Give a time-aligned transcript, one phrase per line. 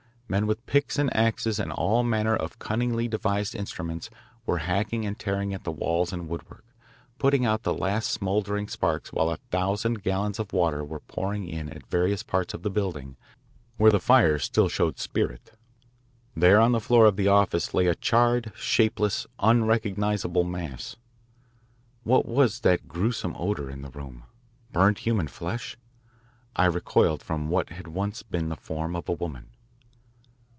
[0.31, 4.09] Men with picks and axes and all manner of cunningly devised instruments
[4.45, 6.63] were hacking and tearing at the walls and woodwork,
[7.19, 11.67] putting out the last smouldering sparks while a thousand gallons of water were pouring in
[11.67, 13.17] at various parts of the building
[13.75, 15.51] where the fire still showed spirit.
[16.33, 20.95] There on the floor of the office lay a charred, shapeless, unrecognisable mass.
[22.03, 24.23] What was that gruesome odour in the room?
[24.71, 25.75] Burned human flesh?
[26.55, 29.47] I recoiled from what had once been the form of a woman.